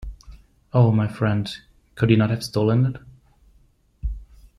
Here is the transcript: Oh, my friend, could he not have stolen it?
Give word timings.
Oh, 0.73 0.91
my 0.91 1.07
friend, 1.07 1.47
could 1.93 2.09
he 2.09 2.15
not 2.15 2.31
have 2.31 2.43
stolen 2.43 2.87
it? 2.87 2.99